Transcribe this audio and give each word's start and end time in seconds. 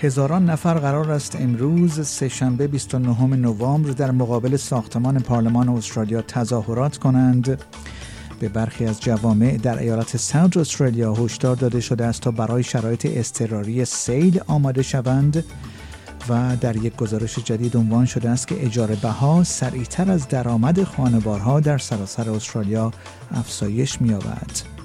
هزاران 0.00 0.50
نفر 0.50 0.74
قرار 0.74 1.10
است 1.10 1.36
امروز 1.40 2.06
سهشنبه 2.08 2.66
29 2.66 3.36
نوامبر 3.36 3.90
در 3.90 4.10
مقابل 4.10 4.56
ساختمان 4.56 5.18
پارلمان 5.18 5.68
استرالیا 5.68 6.22
تظاهرات 6.22 6.96
کنند 6.96 7.62
به 8.40 8.48
برخی 8.48 8.86
از 8.86 9.00
جوامع 9.00 9.56
در 9.56 9.78
ایالت 9.78 10.16
ساوت 10.16 10.56
استرالیا 10.56 11.14
هشدار 11.14 11.56
داده 11.56 11.80
شده 11.80 12.04
است 12.04 12.20
تا 12.20 12.30
برای 12.30 12.62
شرایط 12.62 13.06
اضطراری 13.10 13.84
سیل 13.84 14.40
آماده 14.46 14.82
شوند 14.82 15.44
و 16.28 16.56
در 16.60 16.76
یک 16.76 16.96
گزارش 16.96 17.38
جدید 17.38 17.76
عنوان 17.76 18.04
شده 18.04 18.30
است 18.30 18.48
که 18.48 18.66
اجاره 18.66 18.96
بها 18.96 19.44
سریعتر 19.44 20.10
از 20.10 20.28
درآمد 20.28 20.84
خانوارها 20.84 21.60
در 21.60 21.78
سراسر 21.78 22.30
استرالیا 22.30 22.92
افزایش 23.30 24.00
می‌یابد. 24.00 24.77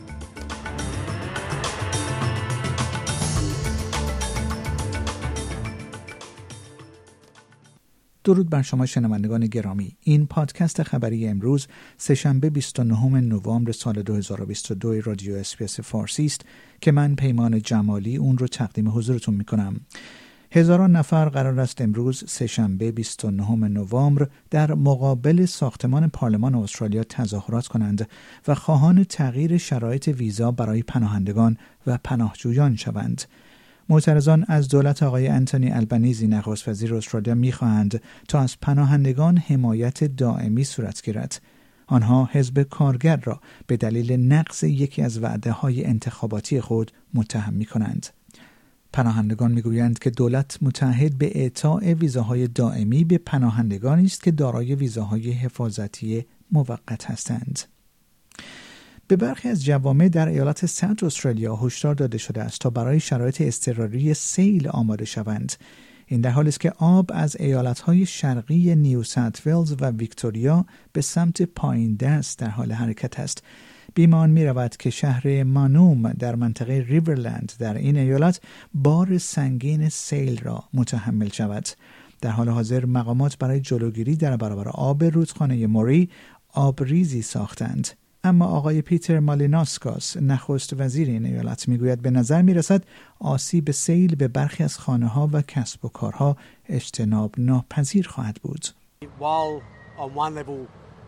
درود 8.24 8.50
بر 8.50 8.62
شما 8.62 8.86
شنوندگان 8.86 9.48
گرامی. 9.48 9.98
این 10.02 10.28
پادکست 10.28 10.84
خبری 10.84 11.28
امروز 11.28 11.68
سهشنبه 11.98 12.50
29 12.50 13.22
نوامبر 13.22 13.72
سال 13.72 14.02
2022 14.02 15.02
رادیو 15.02 15.36
اسپیس 15.36 15.80
فارسی 15.80 16.26
است 16.26 16.42
که 16.82 16.92
من 16.92 17.16
پیمان 17.16 17.62
جمالی 17.62 18.18
اون 18.18 18.38
رو 18.38 18.48
تقدیم 18.48 18.90
حضورتون 18.90 19.36
می 19.36 19.46
کنم 19.46 19.82
هزاران 20.52 20.92
نفر 20.92 21.30
قرار 21.30 21.60
است 21.60 21.82
امروز 21.82 22.24
سهشنبه 22.28 22.92
29 22.92 23.56
نوامبر 23.56 24.28
در 24.50 24.74
مقابل 24.74 25.46
ساختمان 25.46 26.08
پارلمان 26.08 26.56
استرالیا 26.56 27.04
تظاهرات 27.04 27.68
کنند 27.68 28.10
و 28.48 28.56
خواهان 28.56 29.04
تغییر 29.04 29.58
شرایط 29.58 30.08
ویزا 30.08 30.52
برای 30.52 30.84
پناهندگان 30.84 31.58
و 31.88 31.98
پناهجویان 32.04 32.76
شوند. 32.76 33.24
معترضان 33.90 34.46
از 34.48 34.68
دولت 34.68 35.04
آقای 35.04 35.28
انتونی 35.28 35.72
البنیزی 35.72 36.28
نخست 36.28 36.68
وزیر 36.68 36.96
استرالیا 36.96 37.36
می‌خواهند 37.36 38.02
تا 38.28 38.40
از 38.40 38.60
پناهندگان 38.60 39.38
حمایت 39.38 40.04
دائمی 40.04 40.64
صورت 40.64 41.04
گیرد 41.04 41.42
آنها 41.88 42.30
حزب 42.32 42.64
کارگر 42.64 43.18
را 43.18 43.42
به 43.68 43.78
دلیل 43.78 44.12
نقض 44.12 44.64
یکی 44.64 45.02
از 45.02 45.24
وعده 45.24 45.52
های 45.52 45.86
انتخاباتی 45.86 46.62
خود 46.62 46.92
متهم 47.14 47.54
می 47.54 47.66
کنند. 47.66 48.08
پناهندگان 48.94 49.52
می‌گویند 49.52 50.00
که 50.00 50.10
دولت 50.10 50.58
متحد 50.62 51.18
به 51.18 51.32
اعطاع 51.36 51.94
ویزاهای 51.94 52.48
دائمی 52.48 53.04
به 53.04 53.18
پناهندگانی 53.18 54.06
است 54.06 54.24
که 54.24 54.32
دارای 54.32 54.76
ویزاهای 54.76 55.32
حفاظتی 55.32 56.26
موقت 56.52 57.12
هستند. 57.12 57.60
به 59.08 59.16
برخی 59.16 59.50
از 59.50 59.66
جوامع 59.66 60.10
در 60.10 60.28
ایالت 60.28 60.66
سنت 60.66 61.04
استرالیا 61.04 61.56
هشدار 61.56 61.96
داده 61.96 62.18
شده 62.18 62.42
است 62.42 62.60
تا 62.60 62.70
برای 62.70 63.00
شرایط 63.00 63.42
اضطراری 63.42 64.14
سیل 64.14 64.68
آماده 64.68 65.06
شوند. 65.06 65.54
این 66.08 66.22
در 66.22 66.30
حالی 66.30 66.50
است 66.50 66.60
که 66.60 66.72
آب 66.78 67.12
از 67.14 67.36
ایالتهای 67.40 68.06
شرقی 68.06 68.76
نیو 68.76 69.04
ساوت 69.04 69.48
ولز 69.48 69.76
و 69.82 69.92
ویکتوریا 69.92 70.66
به 70.94 71.02
سمت 71.02 71.42
پایین 71.42 71.96
دست 71.96 72.40
در 72.40 72.50
حال 72.50 72.72
حرکت 72.72 73.20
است. 73.20 73.44
بیمان 73.96 74.30
می 74.30 74.46
رود 74.46 74.78
که 74.78 74.90
شهر 74.90 75.44
مانوم 75.44 76.12
در 76.12 76.36
منطقه 76.36 76.86
ریورلند 76.88 77.54
در 77.60 77.78
این 77.78 77.98
ایالت 77.98 78.42
بار 78.74 79.18
سنگین 79.18 79.90
سیل 79.90 80.42
را 80.42 80.64
متحمل 80.74 81.30
شود. 81.30 81.68
در 82.22 82.30
حال 82.30 82.50
حاضر 82.50 82.86
مقامات 82.86 83.38
برای 83.38 83.60
جلوگیری 83.60 84.16
در 84.16 84.38
برابر 84.38 84.68
آب 84.68 85.04
رودخانه 85.04 85.68
موری 85.68 86.10
آبریزی 86.54 87.22
ساختند. 87.22 87.88
اما 88.25 88.47
آقای 88.47 88.83
پیتر 88.83 89.21
مالیناسکاس 89.21 90.17
نخست 90.17 90.73
وزیر 90.79 91.09
این 91.09 91.27
ایالت 91.27 91.69
میگوید 91.69 92.03
به 92.03 92.11
نظر 92.11 92.43
میرسد 92.43 92.85
آسیب 93.21 93.71
سیل 93.71 94.15
به 94.15 94.29
برخی 94.29 94.65
از 94.65 94.79
خانه 94.79 95.07
ها 95.07 95.29
و 95.33 95.43
کسب 95.43 95.85
و 95.85 95.89
کارها 95.89 96.37
اجتناب 96.67 97.35
ناپذیر 97.39 98.09
خواهد 98.09 98.37
بود. 98.43 98.67
While 99.21 99.63
on 99.99 100.15
one 100.15 100.35
level 100.35 100.59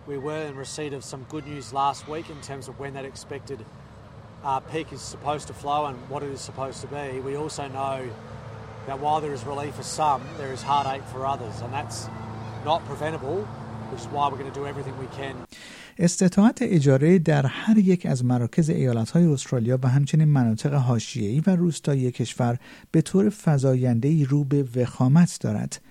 we 0.08 0.18
were 0.18 0.42
in 0.48 0.56
receipt 0.56 0.92
of 0.92 1.04
some 1.04 1.22
good 1.28 1.46
news 1.46 1.72
last 1.72 2.08
week 2.08 2.26
in 2.30 2.40
terms 2.48 2.68
of 2.68 2.74
when 2.80 2.92
that 2.94 3.04
expected 3.04 3.58
uh, 4.44 4.60
peak 4.72 4.92
is 4.92 5.00
supposed 5.00 5.46
to 5.48 5.54
flow 5.62 5.86
and 5.86 5.96
what 6.08 6.22
it 6.22 6.32
is 6.32 6.40
supposed 6.40 6.80
to 6.80 6.88
be, 6.98 7.20
we 7.20 7.36
also 7.36 7.68
know 7.68 7.98
that 8.86 8.98
while 8.98 9.20
there 9.20 9.34
is 9.38 9.44
relief 9.44 9.74
for 9.74 9.82
some, 9.82 10.22
there 10.38 10.52
is 10.52 10.62
heartache 10.62 11.04
for 11.12 11.26
others, 11.26 11.60
and 11.60 11.72
that's 11.72 12.08
not 12.64 12.84
preventable, 12.86 13.46
استطاعت 15.97 16.57
اجاره 16.61 17.19
در 17.19 17.45
هر 17.45 17.77
یک 17.77 18.05
از 18.05 18.25
مراکز 18.25 18.69
ایالتهای 18.69 19.25
استرالیا 19.25 19.79
و 19.83 19.87
همچنین 19.87 20.27
مناطق 20.27 20.73
حاشیه‌ای 20.73 21.39
و 21.47 21.55
روستایی 21.55 22.11
کشور 22.11 22.57
به 22.91 23.01
طور 23.01 23.33
فزاینده‌ای 23.45 24.25
رو 24.25 24.43
به 24.43 24.65
وخامت 24.75 25.37
دارد. 25.41 25.81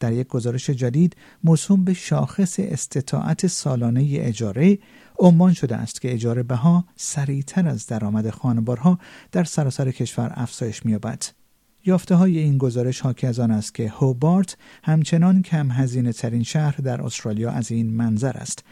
در 0.00 0.12
یک 0.12 0.26
گزارش 0.26 0.70
جدید 0.70 1.16
موسوم 1.44 1.84
به 1.84 1.94
شاخص 1.94 2.56
استطاعت 2.58 3.46
سالانه 3.46 4.08
اجاره 4.10 4.78
عنوان 5.18 5.52
شده 5.52 5.76
است 5.76 6.00
که 6.00 6.12
اجاره 6.12 6.42
بها 6.42 6.84
سریعتر 6.96 7.68
از 7.68 7.86
درآمد 7.86 8.30
خانوارها 8.30 8.98
در 9.32 9.44
سراسر 9.44 9.90
کشور 9.90 10.32
افزایش 10.34 10.86
می‌یابد. 10.86 11.39
یافته 11.86 12.14
های 12.14 12.38
این 12.38 12.58
گزارش 12.58 13.00
حاکی 13.00 13.26
از 13.26 13.38
آن 13.38 13.50
است 13.50 13.74
که 13.74 13.88
هوبارت 13.88 14.56
همچنان 14.84 15.42
کم 15.42 15.70
هزینه 15.70 16.12
ترین 16.12 16.42
شهر 16.42 16.76
در 16.76 17.02
استرالیا 17.02 17.50
از 17.50 17.70
این 17.70 17.96
منظر 17.96 18.36
است. 18.36 18.64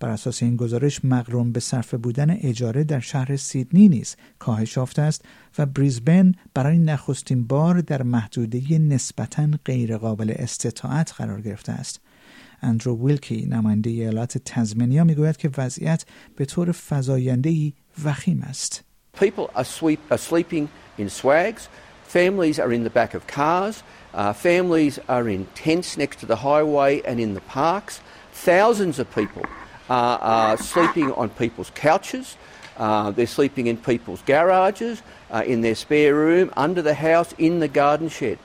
بر 0.00 0.08
اساس 0.08 0.42
این 0.42 0.56
گزارش 0.56 1.04
مقرون 1.04 1.52
به 1.52 1.60
صرف 1.60 1.94
بودن 1.94 2.30
اجاره 2.30 2.84
در 2.84 3.00
شهر 3.00 3.36
سیدنی 3.36 3.88
نیز 3.88 4.16
کاهش 4.38 4.76
یافته 4.76 5.02
است 5.02 5.24
و 5.58 5.66
بریزبن 5.66 6.32
برای 6.54 6.78
نخستین 6.78 7.46
بار 7.46 7.80
در 7.80 8.02
محدوده 8.02 8.78
نسبتا 8.78 9.48
غیرقابل 9.64 10.34
استطاعت 10.36 11.12
قرار 11.12 11.40
گرفته 11.40 11.72
است. 11.72 12.00
اندرو 12.62 13.06
ویلکی 13.06 13.46
نماینده 13.46 13.90
ایالات 13.90 14.38
تزمنیا 14.38 15.04
می‌گوید 15.04 15.36
که 15.36 15.50
وضعیت 15.58 16.04
به 16.36 16.44
طور 16.44 16.72
فزایندهای 16.72 17.72
وخیم 18.04 18.42
است. 18.42 18.84
People 19.16 19.48
are, 19.54 19.64
sweep, 19.64 19.98
are 20.10 20.18
sleeping 20.18 20.68
in 20.98 21.08
swags. 21.08 21.68
Families 22.05 22.59
are 22.59 22.73
in 22.73 22.83
the 22.83 22.89
back 22.89 23.13
of 23.13 23.25
cars. 23.27 23.83
Uh, 24.13 24.33
families 24.33 24.99
are 25.07 25.29
in 25.29 25.45
tents 25.55 25.97
next 25.97 26.19
to 26.19 26.25
the 26.25 26.35
highway 26.35 27.01
and 27.03 27.19
in 27.19 27.33
the 27.33 27.41
parks. 27.41 28.01
Thousands 28.33 28.99
of 28.99 29.13
people 29.15 29.45
are, 29.89 30.19
are 30.19 30.57
sleeping 30.57 31.11
on 31.13 31.29
people's 31.29 31.71
couches, 31.75 32.37
uh, 32.77 33.11
they're 33.11 33.27
sleeping 33.27 33.67
in 33.67 33.77
people's 33.77 34.21
garages, 34.23 35.01
uh, 35.31 35.43
in 35.45 35.61
their 35.61 35.75
spare 35.75 36.15
room, 36.15 36.51
under 36.57 36.81
the 36.81 36.95
house, 36.95 37.33
in 37.37 37.59
the 37.59 37.67
garden 37.67 38.09
shed. 38.09 38.37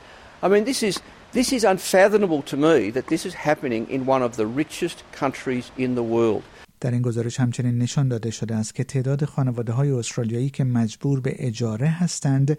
I 0.42 0.48
mean, 0.48 0.64
this 0.64 0.82
is, 0.82 1.00
this 1.32 1.52
is 1.52 1.64
unfathomable 1.64 2.42
to 2.42 2.56
me 2.56 2.90
that 2.90 3.06
this 3.06 3.24
is 3.24 3.34
happening 3.34 3.88
in 3.88 4.06
one 4.06 4.22
of 4.22 4.36
the 4.36 4.46
richest 4.46 5.02
countries 5.12 5.70
in 5.76 5.94
the 5.94 6.02
world. 6.02 6.42
در 6.80 6.90
این 6.90 7.02
گزارش 7.02 7.40
همچنین 7.40 7.78
نشان 7.78 8.08
داده 8.08 8.30
شده 8.30 8.54
است 8.54 8.74
که 8.74 8.84
تعداد 8.84 9.24
خانواده 9.24 9.72
های 9.72 9.90
استرالیایی 9.90 10.50
که 10.50 10.64
مجبور 10.64 11.20
به 11.20 11.34
اجاره 11.38 11.86
هستند 11.86 12.58